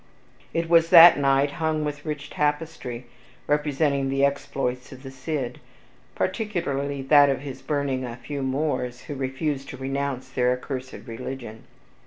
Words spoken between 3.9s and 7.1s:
the exploits of the Cid, particularly